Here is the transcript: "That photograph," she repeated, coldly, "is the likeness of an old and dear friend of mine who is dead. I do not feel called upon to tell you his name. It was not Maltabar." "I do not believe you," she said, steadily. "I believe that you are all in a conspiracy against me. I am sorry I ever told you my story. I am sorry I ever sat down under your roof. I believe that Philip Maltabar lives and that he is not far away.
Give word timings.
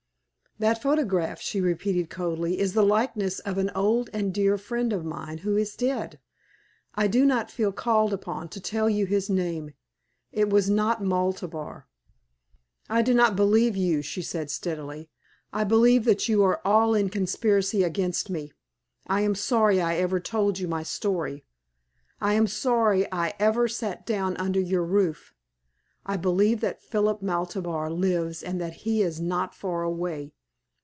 "That 0.59 0.79
photograph," 0.79 1.41
she 1.41 1.59
repeated, 1.59 2.11
coldly, 2.11 2.59
"is 2.59 2.73
the 2.73 2.85
likeness 2.85 3.39
of 3.39 3.57
an 3.57 3.71
old 3.73 4.11
and 4.13 4.31
dear 4.31 4.59
friend 4.59 4.93
of 4.93 5.03
mine 5.03 5.39
who 5.39 5.57
is 5.57 5.75
dead. 5.75 6.19
I 6.93 7.07
do 7.07 7.25
not 7.25 7.49
feel 7.49 7.71
called 7.71 8.13
upon 8.13 8.47
to 8.49 8.59
tell 8.59 8.87
you 8.87 9.07
his 9.07 9.27
name. 9.27 9.73
It 10.31 10.51
was 10.51 10.69
not 10.69 11.01
Maltabar." 11.03 11.87
"I 12.87 13.01
do 13.01 13.11
not 13.15 13.35
believe 13.35 13.75
you," 13.75 14.03
she 14.03 14.21
said, 14.21 14.51
steadily. 14.51 15.09
"I 15.51 15.63
believe 15.63 16.03
that 16.05 16.29
you 16.29 16.43
are 16.43 16.61
all 16.63 16.93
in 16.93 17.07
a 17.07 17.09
conspiracy 17.09 17.81
against 17.81 18.29
me. 18.29 18.53
I 19.07 19.21
am 19.21 19.33
sorry 19.33 19.81
I 19.81 19.95
ever 19.95 20.19
told 20.19 20.59
you 20.59 20.67
my 20.67 20.83
story. 20.83 21.43
I 22.19 22.33
am 22.35 22.45
sorry 22.45 23.11
I 23.11 23.33
ever 23.39 23.67
sat 23.67 24.05
down 24.05 24.37
under 24.37 24.59
your 24.59 24.83
roof. 24.83 25.33
I 26.05 26.17
believe 26.17 26.59
that 26.61 26.83
Philip 26.83 27.23
Maltabar 27.23 27.89
lives 27.89 28.43
and 28.43 28.61
that 28.61 28.73
he 28.85 29.01
is 29.01 29.19
not 29.19 29.55
far 29.55 29.81
away. 29.81 30.33